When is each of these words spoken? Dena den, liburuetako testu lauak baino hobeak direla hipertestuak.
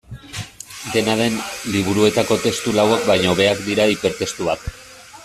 Dena 0.93 1.17
den, 1.19 1.35
liburuetako 1.75 2.37
testu 2.47 2.73
lauak 2.79 3.05
baino 3.11 3.33
hobeak 3.35 3.63
direla 3.69 3.89
hipertestuak. 3.97 4.65